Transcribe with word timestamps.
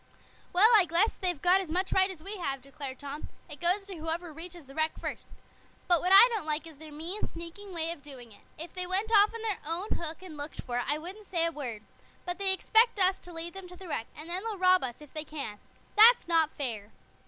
"Well, 0.51 0.69
I 0.75 0.85
guess 0.85 1.13
they've 1.13 1.39
got 1.39 1.61
as 1.61 1.69
much 1.69 1.91
right 1.93 2.09
as 2.09 2.23
we 2.23 2.37
have," 2.37 2.63
declared 2.63 2.97
Tom. 2.97 3.29
"It 3.47 3.59
goes 3.61 3.85
to 3.85 3.97
whoever 3.97 4.33
reaches 4.33 4.65
the 4.65 4.73
wreck 4.73 4.99
first. 4.99 5.27
But 5.87 6.01
what 6.01 6.11
I 6.11 6.27
don't 6.33 6.47
like 6.47 6.65
is 6.65 6.77
their 6.79 6.91
mean, 6.91 7.27
sneaking 7.27 7.71
way 7.71 7.91
of 7.91 8.01
doing 8.01 8.31
it. 8.31 8.41
If 8.57 8.73
they 8.73 8.87
went 8.87 9.11
off 9.15 9.31
on 9.31 9.43
their 9.43 9.59
own 9.63 9.89
hook 9.99 10.23
and 10.23 10.37
looked 10.37 10.59
for 10.63 10.77
it 10.79 10.85
I 10.87 10.97
wouldn't 10.97 11.27
say 11.27 11.45
a 11.45 11.51
word. 11.51 11.83
But 12.25 12.39
they 12.39 12.51
expect 12.51 12.99
us 12.99 13.17
to 13.19 13.31
lead 13.31 13.53
them 13.53 13.67
to 13.67 13.75
the 13.75 13.87
wreck, 13.87 14.07
and 14.17 14.27
then 14.27 14.43
they'll 14.43 14.57
rob 14.57 14.83
us 14.83 15.01
if 15.01 15.13
they 15.13 15.23
can. 15.23 15.59
That's 15.95 16.27
not 16.27 16.49
fair." 16.57 16.91